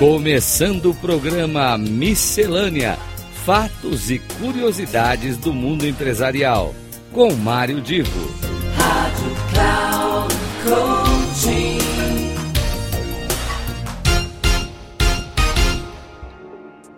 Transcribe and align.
Começando 0.00 0.92
o 0.92 0.94
programa 0.94 1.76
Miscelânea: 1.76 2.96
Fatos 3.44 4.10
e 4.10 4.18
Curiosidades 4.18 5.36
do 5.36 5.52
Mundo 5.52 5.86
Empresarial, 5.86 6.74
com 7.12 7.34
Mário 7.34 7.82
Divo. 7.82 8.18
Rádio 8.76 9.30
Cloud 9.52 10.34
Coaching. 10.64 11.78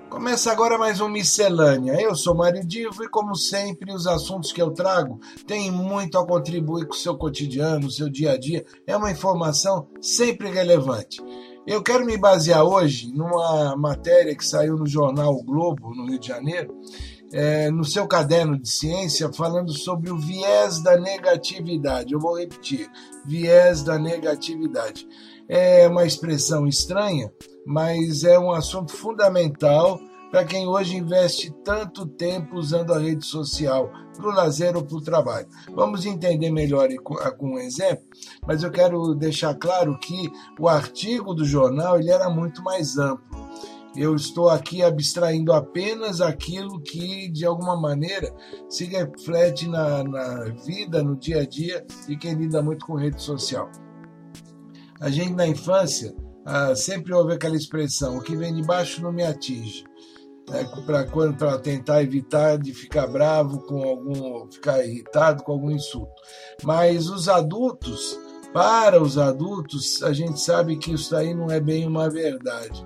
Começa 0.08 0.52
agora 0.52 0.78
mais 0.78 1.00
um 1.00 1.08
Miscelânea. 1.08 2.00
Eu 2.00 2.14
sou 2.14 2.36
Mário 2.36 2.64
Divo 2.64 3.02
e, 3.02 3.08
como 3.08 3.34
sempre, 3.34 3.92
os 3.92 4.06
assuntos 4.06 4.52
que 4.52 4.62
eu 4.62 4.70
trago 4.70 5.18
têm 5.44 5.72
muito 5.72 6.16
a 6.16 6.24
contribuir 6.24 6.86
com 6.86 6.94
o 6.94 6.96
seu 6.96 7.16
cotidiano, 7.18 7.88
o 7.88 7.90
seu 7.90 8.08
dia 8.08 8.30
a 8.30 8.38
dia. 8.38 8.64
É 8.86 8.96
uma 8.96 9.10
informação 9.10 9.88
sempre 10.00 10.48
relevante. 10.48 11.20
Eu 11.64 11.80
quero 11.80 12.04
me 12.04 12.16
basear 12.16 12.64
hoje 12.64 13.12
numa 13.14 13.76
matéria 13.76 14.34
que 14.34 14.44
saiu 14.44 14.76
no 14.76 14.86
jornal 14.86 15.32
o 15.32 15.44
Globo, 15.44 15.94
no 15.94 16.06
Rio 16.06 16.18
de 16.18 16.26
Janeiro, 16.26 16.74
é, 17.32 17.70
no 17.70 17.84
seu 17.84 18.06
caderno 18.08 18.58
de 18.58 18.68
ciência, 18.68 19.32
falando 19.32 19.72
sobre 19.72 20.10
o 20.10 20.18
viés 20.18 20.82
da 20.82 20.96
negatividade. 20.96 22.12
Eu 22.12 22.18
vou 22.18 22.36
repetir: 22.36 22.90
viés 23.24 23.82
da 23.84 23.96
negatividade. 23.96 25.06
É 25.48 25.86
uma 25.86 26.04
expressão 26.04 26.66
estranha, 26.66 27.32
mas 27.64 28.24
é 28.24 28.36
um 28.38 28.50
assunto 28.50 28.92
fundamental 28.92 30.00
para 30.32 30.46
quem 30.46 30.66
hoje 30.66 30.96
investe 30.96 31.54
tanto 31.62 32.06
tempo 32.06 32.56
usando 32.56 32.94
a 32.94 32.98
rede 32.98 33.26
social 33.26 33.92
para 34.16 34.26
o 34.26 34.32
lazer 34.32 34.74
ou 34.74 34.82
para 34.82 34.96
o 34.96 35.02
trabalho. 35.02 35.46
Vamos 35.74 36.06
entender 36.06 36.50
melhor 36.50 36.88
com 37.04 37.52
um 37.52 37.58
exemplo, 37.58 38.02
mas 38.46 38.62
eu 38.62 38.70
quero 38.70 39.14
deixar 39.14 39.54
claro 39.54 39.98
que 39.98 40.32
o 40.58 40.70
artigo 40.70 41.34
do 41.34 41.44
jornal 41.44 42.00
ele 42.00 42.10
era 42.10 42.30
muito 42.30 42.62
mais 42.62 42.96
amplo. 42.96 43.42
Eu 43.94 44.16
estou 44.16 44.48
aqui 44.48 44.82
abstraindo 44.82 45.52
apenas 45.52 46.22
aquilo 46.22 46.80
que, 46.80 47.28
de 47.28 47.44
alguma 47.44 47.78
maneira, 47.78 48.34
se 48.70 48.86
reflete 48.86 49.68
na, 49.68 50.02
na 50.02 50.44
vida, 50.64 51.02
no 51.02 51.14
dia 51.14 51.42
a 51.42 51.46
dia 51.46 51.84
de 52.08 52.16
quem 52.16 52.32
lida 52.32 52.62
muito 52.62 52.86
com 52.86 52.94
rede 52.94 53.20
social. 53.20 53.70
A 54.98 55.10
gente, 55.10 55.34
na 55.34 55.46
infância, 55.46 56.14
ah, 56.46 56.74
sempre 56.74 57.12
ouve 57.12 57.34
aquela 57.34 57.54
expressão: 57.54 58.16
o 58.16 58.22
que 58.22 58.34
vem 58.34 58.54
de 58.54 58.62
baixo 58.62 59.02
não 59.02 59.12
me 59.12 59.24
atinge 59.24 59.84
né, 60.48 60.68
para 61.38 61.58
tentar 61.58 62.02
evitar 62.02 62.58
de 62.58 62.72
ficar 62.72 63.06
bravo 63.06 63.60
com 63.60 63.82
algum, 63.82 64.50
ficar 64.50 64.84
irritado 64.84 65.42
com 65.42 65.52
algum 65.52 65.70
insulto. 65.70 66.12
Mas 66.62 67.08
os 67.08 67.28
adultos, 67.28 68.18
para 68.52 69.00
os 69.00 69.16
adultos, 69.18 70.02
a 70.02 70.12
gente 70.12 70.40
sabe 70.40 70.76
que 70.76 70.92
isso 70.92 71.14
aí 71.16 71.34
não 71.34 71.50
é 71.50 71.60
bem 71.60 71.86
uma 71.86 72.10
verdade. 72.10 72.84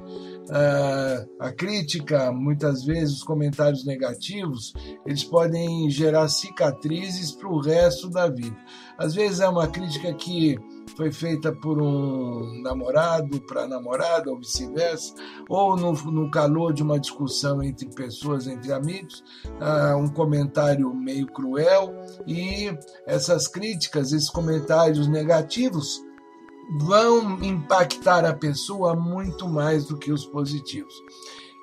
Uh, 0.49 1.29
a 1.41 1.51
crítica, 1.51 2.31
muitas 2.31 2.84
vezes 2.84 3.17
os 3.17 3.25
comentários 3.25 3.84
negativos, 3.84 4.73
eles 5.05 5.25
podem 5.25 5.91
gerar 5.91 6.29
cicatrizes 6.29 7.33
para 7.33 7.49
o 7.49 7.61
resto 7.61 8.09
da 8.09 8.29
vida. 8.29 8.57
Às 8.97 9.12
vezes 9.12 9.41
é 9.41 9.49
uma 9.49 9.67
crítica 9.67 10.15
que 10.15 10.57
foi 10.95 11.11
feita 11.11 11.53
por 11.53 11.81
um 11.81 12.61
namorado 12.62 13.41
para 13.41 13.67
namorada, 13.67 14.31
ou 14.31 14.39
vice-versa, 14.39 15.15
ou 15.48 15.77
no, 15.77 15.93
no, 15.93 16.31
calor 16.31 16.73
de 16.73 16.83
uma 16.83 16.98
discussão 16.98 17.62
entre 17.62 17.87
pessoas, 17.89 18.47
entre 18.47 18.73
amigos, 18.73 19.23
uh, 19.61 19.97
um 19.97 20.09
comentário 20.09 20.93
meio 20.95 21.27
cruel, 21.27 21.95
e 22.27 22.70
essas 23.06 23.48
críticas, 23.48 24.12
esses 24.12 24.31
comentários 24.31 25.09
negativos, 25.09 26.03
vão 26.81 27.43
impactar 27.43 28.25
a 28.25 28.34
pessoa 28.34 28.95
muito 28.95 29.48
mais 29.48 29.87
do 29.87 29.97
que 29.97 30.12
os 30.12 30.25
positivos. 30.27 30.94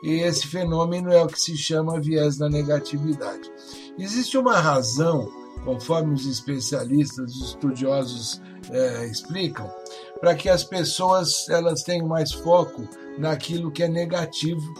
E 0.03 0.19
esse 0.19 0.47
fenômeno 0.47 1.11
é 1.11 1.23
o 1.23 1.27
que 1.27 1.39
se 1.39 1.57
chama 1.57 1.99
viés 1.99 2.37
da 2.37 2.49
negatividade. 2.49 3.49
Existe 3.97 4.37
uma 4.37 4.57
razão, 4.59 5.29
conforme 5.63 6.13
os 6.13 6.25
especialistas, 6.25 7.35
os 7.35 7.49
estudiosos 7.49 8.41
é, 8.69 9.05
explicam, 9.07 9.69
para 10.19 10.35
que 10.35 10.49
as 10.49 10.63
pessoas 10.63 11.47
elas 11.49 11.83
tenham 11.83 12.07
mais 12.07 12.31
foco 12.31 12.87
naquilo 13.17 13.71
que 13.71 13.83
é 13.83 13.87
negativo. 13.87 14.73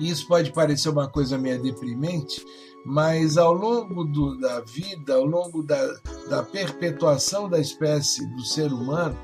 Isso 0.00 0.26
pode 0.28 0.52
parecer 0.52 0.88
uma 0.88 1.08
coisa 1.08 1.36
meio 1.36 1.60
deprimente, 1.60 2.44
mas 2.84 3.36
ao 3.36 3.52
longo 3.52 4.04
do, 4.04 4.38
da 4.38 4.60
vida, 4.60 5.14
ao 5.14 5.24
longo 5.24 5.62
da, 5.62 5.84
da 6.28 6.42
perpetuação 6.42 7.48
da 7.48 7.58
espécie 7.58 8.26
do 8.34 8.42
ser 8.44 8.72
humano, 8.72 9.18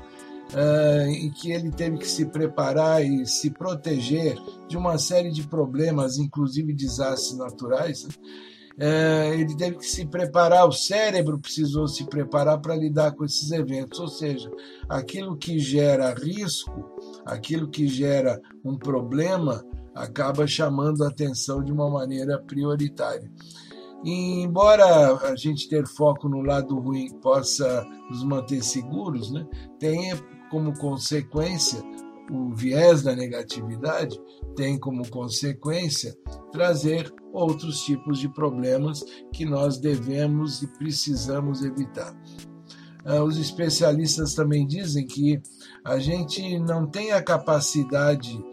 uh, 0.53 1.09
em 1.09 1.31
que 1.31 1.51
ele 1.51 1.71
teve 1.71 1.97
que 1.97 2.07
se 2.07 2.25
preparar 2.25 3.03
e 3.03 3.25
se 3.25 3.49
proteger 3.49 4.37
de 4.67 4.77
uma 4.77 4.97
série 4.97 5.31
de 5.31 5.43
problemas, 5.43 6.17
inclusive 6.17 6.73
desastres 6.73 7.37
naturais, 7.37 8.07
uh, 8.79 9.33
ele 9.33 9.55
teve 9.55 9.77
que 9.77 9.85
se 9.85 10.05
preparar, 10.05 10.67
o 10.67 10.71
cérebro 10.71 11.39
precisou 11.39 11.87
se 11.87 12.05
preparar 12.05 12.59
para 12.59 12.75
lidar 12.75 13.13
com 13.13 13.25
esses 13.25 13.51
eventos, 13.51 13.99
ou 13.99 14.07
seja, 14.07 14.51
aquilo 14.89 15.37
que 15.37 15.59
gera 15.59 16.13
risco, 16.13 16.71
aquilo 17.25 17.69
que 17.69 17.87
gera 17.87 18.41
um 18.63 18.77
problema, 18.77 19.63
acaba 19.93 20.45
chamando 20.45 21.03
a 21.03 21.07
atenção 21.07 21.63
de 21.63 21.71
uma 21.71 21.89
maneira 21.89 22.37
prioritária. 22.39 23.31
E, 24.03 24.43
embora 24.43 25.15
a 25.15 25.35
gente 25.35 25.67
ter 25.67 25.87
foco 25.87 26.29
no 26.29 26.41
lado 26.41 26.77
ruim 26.77 27.09
possa 27.21 27.83
nos 28.09 28.23
manter 28.23 28.61
seguros, 28.63 29.31
né, 29.31 29.47
tem 29.79 30.13
como 30.51 30.77
consequência 30.77 31.81
o 32.31 32.53
viés 32.53 33.03
da 33.03 33.15
negatividade 33.15 34.19
tem 34.55 34.79
como 34.79 35.07
consequência 35.09 36.15
trazer 36.51 37.13
outros 37.31 37.81
tipos 37.81 38.19
de 38.19 38.29
problemas 38.29 39.03
que 39.31 39.45
nós 39.45 39.77
devemos 39.77 40.61
e 40.61 40.67
precisamos 40.67 41.63
evitar. 41.63 42.15
Ah, 43.05 43.23
os 43.23 43.37
especialistas 43.37 44.33
também 44.33 44.65
dizem 44.65 45.05
que 45.05 45.39
a 45.83 45.99
gente 45.99 46.57
não 46.59 46.87
tem 46.87 47.11
a 47.11 47.21
capacidade 47.21 48.43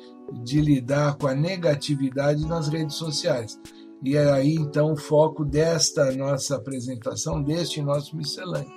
de 0.43 0.61
lidar 0.61 1.17
com 1.17 1.27
a 1.27 1.35
negatividade 1.35 2.47
nas 2.47 2.69
redes 2.69 2.97
sociais. 2.97 3.59
E 4.05 4.17
é 4.17 4.31
aí 4.31 4.55
então 4.55 4.93
o 4.93 4.97
foco 4.97 5.45
desta 5.45 6.11
nossa 6.13 6.57
apresentação, 6.57 7.43
deste 7.43 7.81
nosso 7.81 8.17
miscelâneo. 8.17 8.71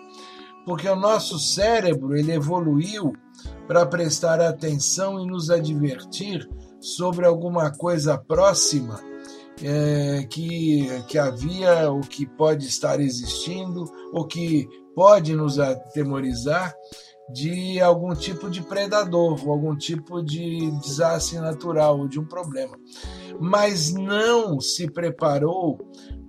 Porque 0.65 0.89
o 0.89 0.95
nosso 0.95 1.37
cérebro 1.37 2.15
ele 2.15 2.31
evoluiu 2.31 3.13
para 3.67 3.85
prestar 3.85 4.41
atenção 4.41 5.19
e 5.19 5.27
nos 5.27 5.49
advertir 5.49 6.47
sobre 6.79 7.25
alguma 7.25 7.71
coisa 7.71 8.17
próxima 8.17 8.99
é, 9.63 10.25
que, 10.29 10.87
que 11.07 11.17
havia, 11.17 11.89
ou 11.89 12.01
que 12.01 12.25
pode 12.25 12.65
estar 12.67 12.99
existindo, 12.99 13.85
ou 14.11 14.25
que 14.25 14.67
pode 14.93 15.35
nos 15.35 15.59
atemorizar 15.59 16.73
de 17.31 17.81
algum 17.81 18.13
tipo 18.13 18.49
de 18.49 18.61
predador, 18.61 19.45
ou 19.45 19.51
algum 19.51 19.75
tipo 19.75 20.21
de 20.21 20.71
desastre 20.79 21.39
natural, 21.39 21.99
ou 21.99 22.07
de 22.07 22.19
um 22.19 22.25
problema. 22.25 22.77
Mas 23.39 23.91
não 23.93 24.59
se 24.59 24.89
preparou 24.89 25.79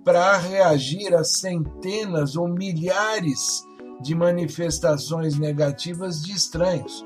para 0.05 0.37
reagir 0.37 1.15
a 1.15 1.25
centenas 1.25 2.37
ou 2.37 2.49
milhares 2.49 3.63
de 4.01 4.15
manifestações 4.15 5.39
negativas 5.39 6.23
de 6.23 6.33
estranhos. 6.33 7.05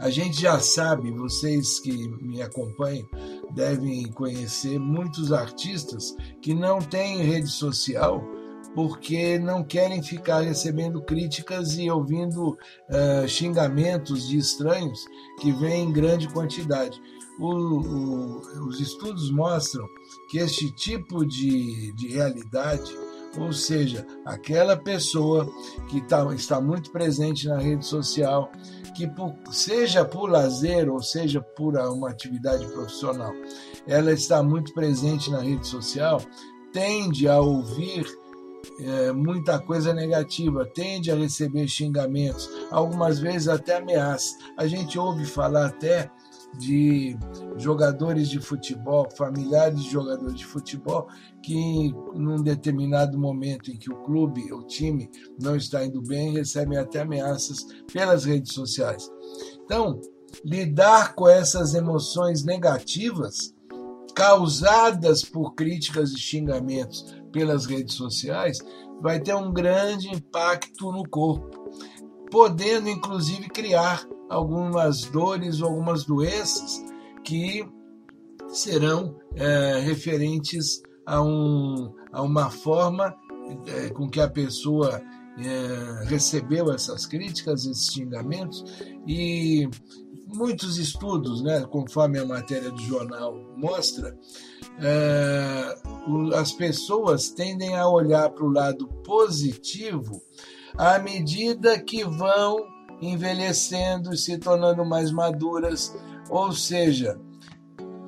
A 0.00 0.10
gente 0.10 0.40
já 0.40 0.58
sabe, 0.58 1.10
vocês 1.12 1.78
que 1.78 2.08
me 2.20 2.42
acompanham 2.42 3.08
devem 3.52 4.10
conhecer 4.10 4.78
muitos 4.78 5.32
artistas 5.32 6.14
que 6.42 6.52
não 6.52 6.78
têm 6.80 7.22
rede 7.22 7.48
social 7.48 8.22
porque 8.74 9.38
não 9.38 9.62
querem 9.62 10.02
ficar 10.02 10.40
recebendo 10.40 11.00
críticas 11.00 11.78
e 11.78 11.88
ouvindo 11.88 12.50
uh, 12.50 13.28
xingamentos 13.28 14.28
de 14.28 14.36
estranhos 14.36 14.98
que 15.40 15.52
vêm 15.52 15.84
em 15.84 15.92
grande 15.92 16.28
quantidade. 16.28 17.00
O, 17.38 17.46
o, 17.46 18.68
os 18.68 18.80
estudos 18.80 19.30
mostram 19.30 19.86
que 20.28 20.38
este 20.38 20.74
tipo 20.74 21.24
de, 21.24 21.92
de 21.92 22.08
realidade, 22.08 22.92
ou 23.38 23.52
seja, 23.52 24.06
aquela 24.24 24.76
pessoa 24.76 25.48
que 25.88 26.00
tá, 26.02 26.26
está 26.34 26.60
muito 26.60 26.90
presente 26.90 27.48
na 27.48 27.58
rede 27.58 27.84
social, 27.84 28.50
que 28.94 29.06
por, 29.08 29.34
seja 29.50 30.04
por 30.04 30.30
lazer 30.30 30.88
ou 30.88 31.02
seja 31.02 31.40
por 31.40 31.76
uma 31.76 32.10
atividade 32.10 32.66
profissional, 32.68 33.32
ela 33.86 34.12
está 34.12 34.42
muito 34.42 34.72
presente 34.72 35.30
na 35.30 35.40
rede 35.40 35.66
social, 35.66 36.20
tende 36.72 37.28
a 37.28 37.40
ouvir 37.40 38.06
é, 38.80 39.12
muita 39.12 39.58
coisa 39.58 39.92
negativa, 39.92 40.64
tende 40.66 41.10
a 41.10 41.14
receber 41.14 41.68
xingamentos, 41.68 42.48
algumas 42.70 43.18
vezes 43.18 43.48
até 43.48 43.76
ameaças. 43.76 44.36
A 44.56 44.66
gente 44.66 44.98
ouve 44.98 45.24
falar 45.24 45.66
até 45.66 46.10
de 46.58 47.16
jogadores 47.56 48.28
de 48.28 48.40
futebol, 48.40 49.08
familiares 49.16 49.82
de 49.82 49.90
jogadores 49.90 50.34
de 50.34 50.46
futebol, 50.46 51.08
que 51.42 51.92
num 52.14 52.42
determinado 52.42 53.18
momento 53.18 53.70
em 53.70 53.76
que 53.76 53.92
o 53.92 54.02
clube, 54.02 54.52
o 54.52 54.62
time 54.62 55.10
não 55.40 55.56
está 55.56 55.84
indo 55.84 56.02
bem, 56.02 56.32
recebem 56.32 56.78
até 56.78 57.00
ameaças 57.00 57.64
pelas 57.92 58.24
redes 58.24 58.52
sociais. 58.52 59.10
Então, 59.64 60.00
lidar 60.44 61.14
com 61.14 61.28
essas 61.28 61.74
emoções 61.74 62.44
negativas 62.44 63.54
causadas 64.14 65.24
por 65.24 65.54
críticas 65.54 66.12
e 66.12 66.18
xingamentos 66.18 67.04
pelas 67.32 67.66
redes 67.66 67.94
sociais 67.94 68.58
vai 69.00 69.20
ter 69.20 69.34
um 69.34 69.52
grande 69.52 70.08
impacto 70.08 70.92
no 70.92 71.08
corpo, 71.08 71.68
podendo 72.30 72.88
inclusive 72.88 73.48
criar 73.48 74.06
algumas 74.28 75.04
dores 75.04 75.60
ou 75.60 75.68
algumas 75.68 76.04
doenças 76.04 76.84
que 77.22 77.66
serão 78.48 79.16
é, 79.34 79.80
referentes 79.80 80.82
a, 81.06 81.22
um, 81.22 81.92
a 82.12 82.22
uma 82.22 82.50
forma 82.50 83.14
é, 83.66 83.90
com 83.90 84.08
que 84.08 84.20
a 84.20 84.28
pessoa 84.28 85.02
é, 85.38 86.04
recebeu 86.06 86.72
essas 86.72 87.06
críticas, 87.06 87.66
esses 87.66 87.92
xingamentos, 87.92 88.64
e 89.06 89.68
muitos 90.26 90.78
estudos, 90.78 91.42
né, 91.42 91.64
conforme 91.66 92.18
a 92.18 92.24
matéria 92.24 92.70
do 92.70 92.80
jornal 92.82 93.34
mostra, 93.56 94.16
é, 94.80 95.76
as 96.36 96.52
pessoas 96.52 97.30
tendem 97.30 97.76
a 97.76 97.88
olhar 97.88 98.30
para 98.30 98.44
o 98.44 98.52
lado 98.52 98.86
positivo 99.04 100.20
à 100.76 100.98
medida 100.98 101.78
que 101.78 102.04
vão 102.04 102.73
envelhecendo 103.00 104.12
e 104.12 104.18
se 104.18 104.38
tornando 104.38 104.84
mais 104.84 105.10
maduras. 105.10 105.94
Ou 106.30 106.52
seja, 106.52 107.18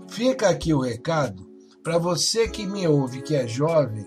fica 0.08 0.48
aqui 0.48 0.72
o 0.72 0.80
recado 0.80 1.46
para 1.82 1.98
você 1.98 2.48
que 2.48 2.66
me 2.66 2.86
ouve, 2.88 3.22
que 3.22 3.34
é 3.34 3.46
jovem, 3.46 4.04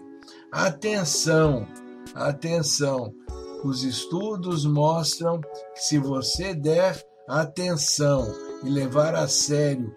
atenção, 0.51 1.67
atenção. 2.13 3.13
Os 3.63 3.83
estudos 3.83 4.65
mostram 4.65 5.39
que 5.39 5.81
se 5.81 5.97
você 5.97 6.53
der 6.53 7.01
atenção 7.27 8.33
e 8.63 8.69
levar 8.69 9.15
a 9.15 9.27
sério 9.27 9.95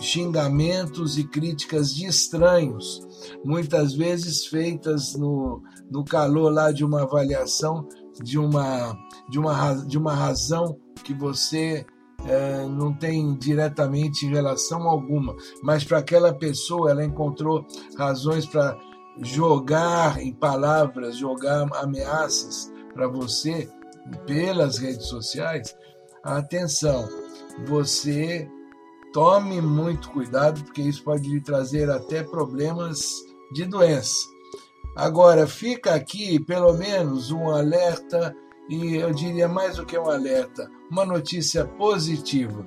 xingamentos 0.00 1.18
e 1.18 1.24
críticas 1.24 1.94
de 1.94 2.06
estranhos, 2.06 3.00
muitas 3.44 3.94
vezes 3.94 4.46
feitas 4.46 5.14
no, 5.14 5.62
no 5.90 6.04
calor 6.04 6.52
lá 6.52 6.72
de 6.72 6.84
uma 6.84 7.02
avaliação 7.02 7.86
de 8.22 8.38
uma, 8.38 8.96
de 9.28 9.38
uma, 9.38 9.74
de 9.86 9.98
uma 9.98 10.14
razão 10.14 10.78
que 11.04 11.14
você 11.14 11.84
é, 12.26 12.66
não 12.66 12.92
tem 12.92 13.36
diretamente 13.38 14.26
relação 14.26 14.82
alguma, 14.82 15.34
mas 15.62 15.84
para 15.84 15.98
aquela 15.98 16.34
pessoa 16.34 16.90
ela 16.90 17.04
encontrou 17.04 17.66
razões 17.96 18.46
para 18.46 18.78
jogar 19.22 20.20
em 20.20 20.32
palavras, 20.32 21.16
jogar 21.16 21.66
ameaças 21.76 22.70
para 22.92 23.08
você 23.08 23.68
pelas 24.26 24.78
redes 24.78 25.06
sociais, 25.06 25.74
atenção, 26.22 27.08
você 27.66 28.48
tome 29.12 29.60
muito 29.60 30.10
cuidado, 30.10 30.62
porque 30.64 30.82
isso 30.82 31.02
pode 31.02 31.28
lhe 31.28 31.40
trazer 31.40 31.90
até 31.90 32.22
problemas 32.22 33.24
de 33.52 33.64
doença. 33.64 34.28
Agora, 34.96 35.46
fica 35.46 35.94
aqui 35.94 36.38
pelo 36.40 36.72
menos 36.72 37.30
um 37.30 37.50
alerta, 37.50 38.34
e 38.68 38.96
eu 38.96 39.12
diria 39.12 39.48
mais 39.48 39.76
do 39.76 39.86
que 39.86 39.98
um 39.98 40.10
alerta, 40.10 40.70
uma 40.90 41.04
notícia 41.04 41.64
positiva. 41.64 42.66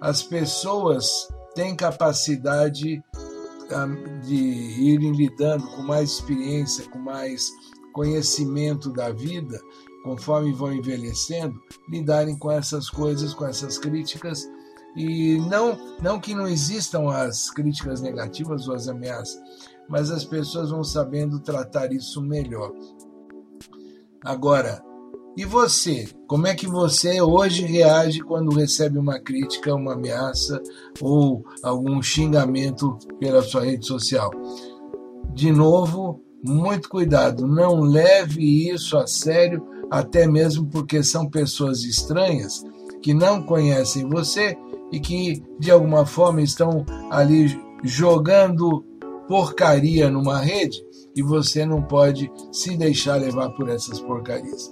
As 0.00 0.22
pessoas 0.22 1.28
têm 1.54 1.74
capacidade 1.74 3.02
ah, 3.70 3.86
de 4.22 4.34
irem 4.34 5.12
lidando 5.12 5.66
com 5.68 5.82
mais 5.82 6.10
experiência, 6.12 6.88
com 6.88 6.98
mais 6.98 7.50
conhecimento 7.92 8.92
da 8.92 9.10
vida, 9.10 9.58
conforme 10.04 10.52
vão 10.52 10.72
envelhecendo, 10.72 11.60
lidarem 11.88 12.38
com 12.38 12.50
essas 12.50 12.90
coisas, 12.90 13.32
com 13.34 13.46
essas 13.46 13.78
críticas. 13.78 14.46
E 14.96 15.38
não, 15.50 15.78
não 16.02 16.18
que 16.18 16.34
não 16.34 16.48
existam 16.48 17.10
as 17.10 17.50
críticas 17.50 18.00
negativas 18.00 18.66
ou 18.66 18.74
as 18.74 18.88
ameaças, 18.88 19.38
mas 19.88 20.10
as 20.10 20.24
pessoas 20.24 20.70
vão 20.70 20.82
sabendo 20.82 21.38
tratar 21.38 21.92
isso 21.92 22.22
melhor. 22.22 22.72
Agora, 24.24 24.82
e 25.36 25.44
você? 25.44 26.08
Como 26.26 26.46
é 26.46 26.54
que 26.54 26.66
você 26.66 27.20
hoje 27.20 27.66
reage 27.66 28.20
quando 28.20 28.56
recebe 28.56 28.98
uma 28.98 29.20
crítica, 29.20 29.74
uma 29.74 29.92
ameaça 29.92 30.62
ou 30.98 31.44
algum 31.62 32.02
xingamento 32.02 32.98
pela 33.20 33.42
sua 33.42 33.66
rede 33.66 33.86
social? 33.86 34.30
De 35.34 35.52
novo, 35.52 36.22
muito 36.42 36.88
cuidado, 36.88 37.46
não 37.46 37.80
leve 37.80 38.70
isso 38.72 38.96
a 38.96 39.06
sério, 39.06 39.62
até 39.90 40.26
mesmo 40.26 40.66
porque 40.70 41.02
são 41.02 41.28
pessoas 41.28 41.84
estranhas 41.84 42.64
que 43.02 43.12
não 43.12 43.42
conhecem 43.42 44.08
você 44.08 44.56
e 44.92 45.00
que 45.00 45.42
de 45.58 45.70
alguma 45.70 46.06
forma 46.06 46.40
estão 46.40 46.84
ali 47.10 47.60
jogando 47.82 48.84
porcaria 49.28 50.10
numa 50.10 50.38
rede 50.38 50.84
e 51.14 51.22
você 51.22 51.64
não 51.64 51.82
pode 51.82 52.30
se 52.52 52.76
deixar 52.76 53.16
levar 53.16 53.50
por 53.50 53.68
essas 53.68 54.00
porcarias. 54.00 54.70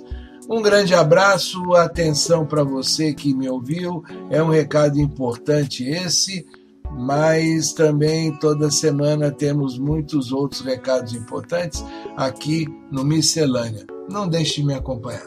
Um 0.49 0.61
grande 0.61 0.95
abraço, 0.95 1.75
atenção 1.75 2.45
para 2.45 2.63
você 2.63 3.15
que 3.15 3.35
me 3.35 3.49
ouviu. 3.49 4.03
É 4.31 4.43
um 4.43 4.51
recado 4.51 5.01
importante 5.01 5.89
esse, 5.89 6.47
mas 6.93 7.73
também 7.73 8.39
toda 8.39 8.71
semana 8.71 9.31
temos 9.31 9.79
muitos 9.79 10.33
outros 10.33 10.61
recados 10.61 11.15
importantes 11.15 11.83
aqui 12.15 12.67
no 12.93 13.05
Miscelânea. 13.05 13.87
Não 14.11 14.29
deixe 14.29 14.61
de 14.61 14.67
me 14.67 14.75
acompanhar. 14.75 15.27